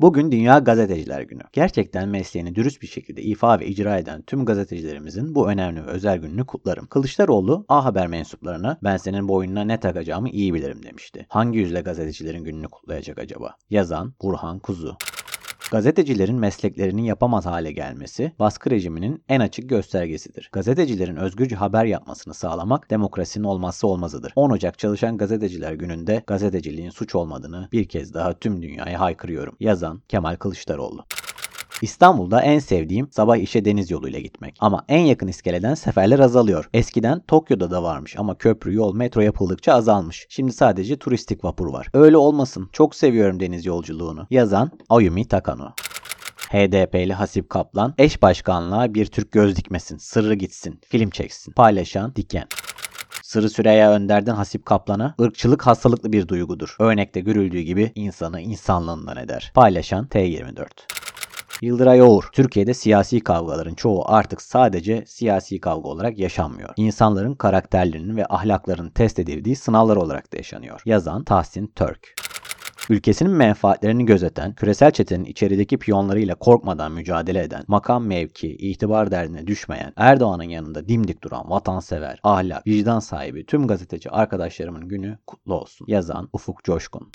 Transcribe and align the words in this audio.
Bugün 0.00 0.32
Dünya 0.32 0.58
Gazeteciler 0.58 1.22
Günü. 1.22 1.42
Gerçekten 1.52 2.08
mesleğini 2.08 2.54
dürüst 2.54 2.82
bir 2.82 2.86
şekilde 2.86 3.22
ifa 3.22 3.60
ve 3.60 3.66
icra 3.66 3.98
eden 3.98 4.22
tüm 4.22 4.44
gazetecilerimizin 4.44 5.34
bu 5.34 5.50
önemli 5.50 5.86
ve 5.86 5.90
özel 5.90 6.18
gününü 6.18 6.46
kutlarım. 6.46 6.86
Kılıçdaroğlu 6.86 7.64
A 7.68 7.84
Haber 7.84 8.06
mensuplarına 8.06 8.78
ben 8.84 8.96
senin 8.96 9.28
boynuna 9.28 9.64
ne 9.64 9.80
takacağımı 9.80 10.28
iyi 10.28 10.54
bilirim 10.54 10.82
demişti. 10.82 11.26
Hangi 11.28 11.58
yüzle 11.58 11.80
gazetecilerin 11.80 12.44
gününü 12.44 12.68
kutlayacak 12.68 13.18
acaba? 13.18 13.54
Yazan 13.70 14.14
Burhan 14.22 14.58
Kuzu. 14.58 14.96
Gazetecilerin 15.70 16.36
mesleklerini 16.36 17.06
yapamaz 17.06 17.46
hale 17.46 17.72
gelmesi 17.72 18.32
baskı 18.38 18.70
rejiminin 18.70 19.22
en 19.28 19.40
açık 19.40 19.68
göstergesidir. 19.68 20.48
Gazetecilerin 20.52 21.16
özgürce 21.16 21.56
haber 21.56 21.84
yapmasını 21.84 22.34
sağlamak 22.34 22.90
demokrasinin 22.90 23.44
olmazsa 23.44 23.86
olmazıdır. 23.86 24.32
10 24.36 24.50
Ocak 24.50 24.78
Çalışan 24.78 25.18
Gazeteciler 25.18 25.72
Günü'nde 25.72 26.22
gazeteciliğin 26.26 26.90
suç 26.90 27.14
olmadığını 27.14 27.68
bir 27.72 27.84
kez 27.84 28.14
daha 28.14 28.38
tüm 28.38 28.62
dünyaya 28.62 29.00
haykırıyorum. 29.00 29.56
Yazan 29.60 30.02
Kemal 30.08 30.36
Kılıçdaroğlu. 30.36 31.04
İstanbul'da 31.82 32.42
en 32.42 32.58
sevdiğim 32.58 33.08
sabah 33.10 33.36
işe 33.36 33.64
deniz 33.64 33.90
yoluyla 33.90 34.20
gitmek. 34.20 34.56
Ama 34.60 34.84
en 34.88 35.00
yakın 35.00 35.28
iskeleden 35.28 35.74
seferler 35.74 36.18
azalıyor. 36.18 36.70
Eskiden 36.74 37.20
Tokyo'da 37.20 37.70
da 37.70 37.82
varmış 37.82 38.14
ama 38.18 38.38
köprü, 38.38 38.74
yol, 38.74 38.94
metro 38.94 39.20
yapıldıkça 39.20 39.72
azalmış. 39.72 40.26
Şimdi 40.28 40.52
sadece 40.52 40.98
turistik 40.98 41.44
vapur 41.44 41.72
var. 41.72 41.88
Öyle 41.94 42.16
olmasın. 42.16 42.68
Çok 42.72 42.94
seviyorum 42.94 43.40
deniz 43.40 43.66
yolculuğunu. 43.66 44.26
Yazan 44.30 44.70
Ayumi 44.88 45.28
Takano. 45.28 45.72
HDP'li 46.50 47.12
Hasip 47.12 47.50
Kaplan, 47.50 47.94
eş 47.98 48.22
başkanlığa 48.22 48.94
bir 48.94 49.06
Türk 49.06 49.32
göz 49.32 49.56
dikmesin, 49.56 49.96
sırrı 49.96 50.34
gitsin, 50.34 50.80
film 50.88 51.10
çeksin. 51.10 51.52
Paylaşan 51.52 52.14
Diken. 52.16 52.46
Sırrı 53.22 53.50
Süreyya 53.50 53.92
Önder'den 53.92 54.34
Hasip 54.34 54.66
Kaplan'a 54.66 55.14
ırkçılık 55.20 55.66
hastalıklı 55.66 56.12
bir 56.12 56.28
duygudur. 56.28 56.76
Örnekte 56.78 57.20
görüldüğü 57.20 57.60
gibi 57.60 57.92
insanı 57.94 58.40
insanlığından 58.40 59.16
eder. 59.16 59.52
Paylaşan 59.54 60.06
T24. 60.06 60.66
Yıldıray 61.62 62.02
Oğur, 62.02 62.28
Türkiye'de 62.32 62.74
siyasi 62.74 63.20
kavgaların 63.20 63.74
çoğu 63.74 64.04
artık 64.06 64.42
sadece 64.42 65.04
siyasi 65.06 65.60
kavga 65.60 65.88
olarak 65.88 66.18
yaşanmıyor. 66.18 66.70
İnsanların 66.76 67.34
karakterlerinin 67.34 68.16
ve 68.16 68.26
ahlaklarının 68.28 68.90
test 68.90 69.18
edildiği 69.18 69.56
sınavlar 69.56 69.96
olarak 69.96 70.32
da 70.32 70.36
yaşanıyor. 70.36 70.82
Yazan 70.84 71.24
Tahsin 71.24 71.72
Türk. 71.76 72.14
Ülkesinin 72.90 73.32
menfaatlerini 73.32 74.04
gözeten, 74.04 74.54
küresel 74.54 74.90
çetenin 74.90 75.24
içerideki 75.24 75.78
piyonlarıyla 75.78 76.34
korkmadan 76.34 76.92
mücadele 76.92 77.42
eden, 77.42 77.64
makam 77.66 78.06
mevki, 78.06 78.48
itibar 78.48 79.10
derdine 79.10 79.46
düşmeyen, 79.46 79.92
Erdoğan'ın 79.96 80.42
yanında 80.42 80.88
dimdik 80.88 81.22
duran 81.22 81.50
vatansever, 81.50 82.20
ahlak, 82.22 82.66
vicdan 82.66 83.00
sahibi 83.00 83.46
tüm 83.46 83.66
gazeteci 83.66 84.10
arkadaşlarımın 84.10 84.88
günü 84.88 85.18
kutlu 85.26 85.54
olsun. 85.54 85.86
Yazan 85.90 86.28
Ufuk 86.32 86.64
Coşkun 86.64 87.12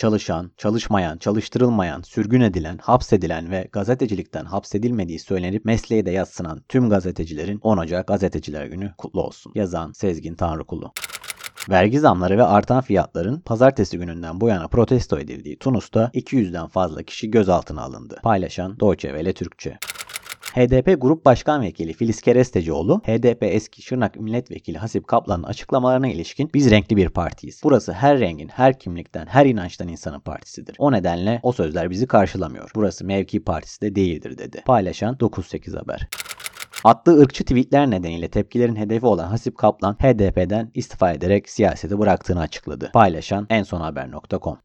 çalışan, 0.00 0.50
çalışmayan, 0.56 1.18
çalıştırılmayan, 1.18 2.02
sürgün 2.02 2.40
edilen, 2.40 2.78
hapsedilen 2.78 3.50
ve 3.50 3.68
gazetecilikten 3.72 4.44
hapsedilmediği 4.44 5.18
söylenip 5.18 5.64
mesleğe 5.64 6.06
de 6.06 6.10
yatsınan 6.10 6.62
tüm 6.68 6.90
gazetecilerin 6.90 7.58
10 7.62 7.78
Ocak 7.78 8.06
Gazeteciler 8.06 8.66
Günü 8.66 8.94
kutlu 8.98 9.22
olsun. 9.22 9.52
Yazan 9.54 9.92
Sezgin 9.92 10.34
Tanrıkulu. 10.34 10.92
Vergi 11.70 12.00
zamları 12.00 12.38
ve 12.38 12.42
artan 12.42 12.80
fiyatların 12.80 13.40
pazartesi 13.40 13.98
gününden 13.98 14.40
bu 14.40 14.48
yana 14.48 14.68
protesto 14.68 15.18
edildiği 15.18 15.58
Tunus'ta 15.58 16.10
200'den 16.14 16.66
fazla 16.66 17.02
kişi 17.02 17.30
gözaltına 17.30 17.82
alındı. 17.82 18.20
Paylaşan 18.22 18.80
Deutsche 18.80 19.08
Welle 19.08 19.32
Türkçe. 19.32 19.78
HDP 20.54 21.02
Grup 21.02 21.24
Başkan 21.24 21.62
Vekili 21.62 21.92
Filiz 21.92 22.20
Kerestecioğlu, 22.20 23.00
HDP 23.04 23.42
eski 23.42 23.82
Şırnak 23.82 24.16
Milletvekili 24.16 24.78
Hasip 24.78 25.08
Kaplan'ın 25.08 25.42
açıklamalarına 25.42 26.08
ilişkin 26.08 26.50
biz 26.54 26.70
renkli 26.70 26.96
bir 26.96 27.08
partiyiz. 27.08 27.60
Burası 27.64 27.92
her 27.92 28.20
rengin, 28.20 28.48
her 28.48 28.78
kimlikten, 28.78 29.26
her 29.26 29.46
inançtan 29.46 29.88
insanın 29.88 30.20
partisidir. 30.20 30.76
O 30.78 30.92
nedenle 30.92 31.40
o 31.42 31.52
sözler 31.52 31.90
bizi 31.90 32.06
karşılamıyor. 32.06 32.70
Burası 32.74 33.04
mevki 33.04 33.44
partisi 33.44 33.80
de 33.80 33.94
değildir 33.94 34.38
dedi. 34.38 34.62
Paylaşan 34.66 35.20
98 35.20 35.74
Haber. 35.74 36.08
Attığı 36.84 37.20
ırkçı 37.20 37.44
tweetler 37.44 37.90
nedeniyle 37.90 38.28
tepkilerin 38.28 38.76
hedefi 38.76 39.06
olan 39.06 39.28
Hasip 39.28 39.58
Kaplan 39.58 39.94
HDP'den 39.94 40.70
istifa 40.74 41.12
ederek 41.12 41.48
siyaseti 41.48 41.98
bıraktığını 41.98 42.40
açıkladı. 42.40 42.90
Paylaşan 42.94 43.46
ensonhaber.com 43.50 44.58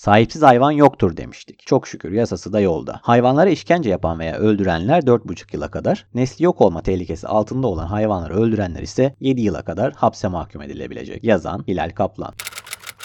Sahipsiz 0.00 0.42
hayvan 0.42 0.70
yoktur 0.70 1.16
demiştik. 1.16 1.66
Çok 1.66 1.88
şükür 1.88 2.12
yasası 2.12 2.52
da 2.52 2.60
yolda. 2.60 3.00
Hayvanlara 3.02 3.50
işkence 3.50 3.90
yapan 3.90 4.18
veya 4.18 4.36
öldürenler 4.36 5.02
4,5 5.02 5.54
yıla 5.54 5.70
kadar, 5.70 6.06
nesli 6.14 6.44
yok 6.44 6.60
olma 6.60 6.82
tehlikesi 6.82 7.28
altında 7.28 7.66
olan 7.66 7.86
hayvanları 7.86 8.34
öldürenler 8.34 8.82
ise 8.82 9.14
7 9.20 9.40
yıla 9.40 9.62
kadar 9.62 9.92
hapse 9.92 10.28
mahkum 10.28 10.62
edilebilecek. 10.62 11.24
Yazan 11.24 11.64
Hilal 11.68 11.90
Kaplan. 11.90 12.32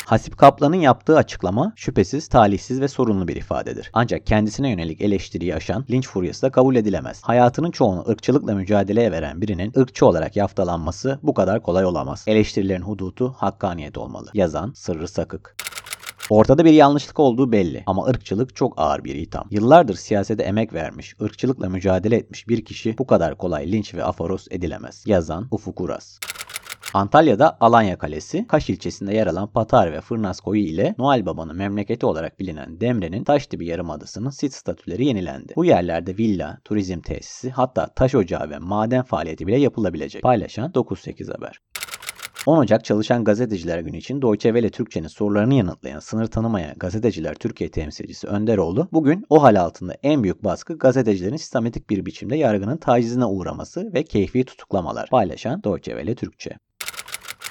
Hasip 0.06 0.38
Kaplan'ın 0.38 0.76
yaptığı 0.76 1.18
açıklama 1.18 1.74
şüphesiz 1.76 2.28
talihsiz 2.28 2.82
ve 2.82 2.88
sorunlu 2.88 3.28
bir 3.28 3.36
ifadedir. 3.36 3.90
Ancak 3.94 4.26
kendisine 4.26 4.70
yönelik 4.70 5.02
eleştiriyi 5.02 5.56
aşan 5.56 5.86
linç 5.90 6.08
furyası 6.08 6.42
da 6.42 6.52
kabul 6.52 6.76
edilemez. 6.76 7.22
Hayatının 7.24 7.72
çoğunu 7.72 8.06
ırkçılıkla 8.10 8.56
mücadeleye 8.56 9.12
veren 9.12 9.42
birinin 9.42 9.74
ırkçı 9.78 10.06
olarak 10.06 10.36
yaftalanması 10.36 11.20
bu 11.24 11.34
kadar 11.34 11.64
kolay 11.64 11.86
olamaz. 11.86 12.24
Eleştirilerin 12.28 12.82
hudutu 12.82 13.34
hakkaniyet 13.38 13.98
olmalı. 13.98 14.30
Yazan 14.34 14.74
Sırrı 14.76 15.08
Sakık. 15.08 15.56
Ortada 16.30 16.66
bir 16.66 16.74
yanlışlık 16.74 17.20
olduğu 17.20 17.52
belli 17.52 17.84
ama 17.86 18.06
ırkçılık 18.06 18.56
çok 18.56 18.74
ağır 18.78 19.04
bir 19.04 19.16
itham. 19.16 19.48
Yıllardır 19.52 19.96
siyasete 19.96 20.44
emek 20.44 20.74
vermiş, 20.74 21.16
ırkçılıkla 21.22 21.70
mücadele 21.70 22.16
etmiş 22.16 22.48
bir 22.48 22.66
kişi 22.66 22.98
bu 22.98 23.08
kadar 23.08 23.38
kolay 23.38 23.72
linç 23.72 23.96
ve 23.96 24.04
aforos 24.04 24.48
edilemez. 24.52 25.04
Yazan 25.08 25.48
Ufuk 25.52 25.82
Uras. 25.82 26.20
Antalya'da 26.94 27.58
Alanya 27.60 27.98
Kalesi, 27.98 28.48
Kaş 28.48 28.70
ilçesinde 28.70 29.14
yer 29.14 29.28
alan 29.28 29.48
Patar 29.48 29.92
ve 29.92 30.02
Fırnas 30.02 30.40
Koyu 30.40 30.62
ile 30.62 30.96
Noel 30.98 31.26
Baba'nın 31.26 31.56
memleketi 31.56 32.06
olarak 32.06 32.40
bilinen 32.40 32.82
Demre'nin 32.82 33.24
Taşdibi 33.24 33.66
Yarımadası'nın 33.66 34.30
sit 34.30 34.54
statüleri 34.54 35.06
yenilendi. 35.06 35.54
Bu 35.56 35.66
yerlerde 35.66 36.18
villa, 36.18 36.58
turizm 36.64 37.00
tesisi 37.00 37.50
hatta 37.50 37.88
taş 37.88 38.16
ocağı 38.16 38.50
ve 38.50 38.60
maden 38.60 39.04
faaliyeti 39.04 39.48
bile 39.48 39.60
yapılabilecek. 39.60 40.24
Paylaşan 40.24 40.74
98 40.74 41.30
Haber. 41.30 41.62
10 42.46 42.58
Ocak 42.58 42.86
Çalışan 42.86 43.24
Gazeteciler 43.24 43.80
Günü 43.80 43.98
için 43.98 44.22
Deutsche 44.22 44.50
Welle 44.50 44.70
Türkçe'nin 44.70 45.08
sorularını 45.08 45.54
yanıtlayan 45.54 46.00
sınır 46.00 46.28
tanımayan 46.28 46.74
gazeteciler 46.78 47.36
Türkiye 47.36 47.72
temsilcisi 47.72 48.28
Önderoğlu 48.28 48.88
bugün 48.92 49.26
o 49.30 49.44
hal 49.44 49.60
altında 49.60 49.96
en 50.04 50.24
büyük 50.24 50.44
baskı 50.44 50.78
gazetecilerin 50.78 51.38
sistematik 51.38 51.90
bir 51.90 52.06
biçimde 52.06 52.36
yargının 52.36 52.78
tacizine 52.78 53.26
uğraması 53.26 53.94
ve 53.94 54.04
keyfi 54.04 54.46
tutuklamalar 54.46 55.10
paylaşan 55.10 55.64
Deutsche 55.64 55.92
Welle 55.92 56.16
Türkçe. 56.16 56.52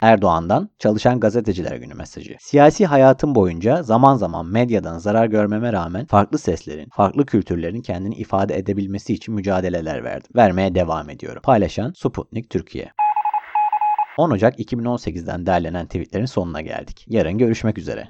Erdoğan'dan 0.03 0.71
Çalışan 0.79 1.21
Gazeteciler 1.21 1.77
Günü 1.77 1.95
mesajı. 1.95 2.37
Siyasi 2.41 2.87
hayatım 2.87 3.35
boyunca 3.35 3.83
zaman 3.83 4.17
zaman 4.17 4.47
medyadan 4.47 4.99
zarar 4.99 5.27
görmeme 5.27 5.73
rağmen 5.73 6.07
farklı 6.07 6.39
seslerin, 6.39 6.89
farklı 6.93 7.27
kültürlerin 7.27 7.83
kendini 7.83 8.15
ifade 8.15 8.59
edebilmesi 8.59 9.15
için 9.15 9.35
mücadeleler 9.35 10.05
verdim. 10.05 10.31
Vermeye 10.37 10.75
devam 10.75 11.11
ediyorum. 11.11 11.43
Paylaşan 11.45 11.93
Sputnik 11.97 12.51
Türkiye. 12.51 12.93
10 14.17 14.31
Ocak 14.31 14.61
2018'den 14.61 15.47
derlenen 15.47 15.87
tweetlerin 15.87 16.27
sonuna 16.27 16.61
geldik. 16.61 17.05
Yarın 17.09 17.39
görüşmek 17.39 17.79
üzere. 17.79 18.09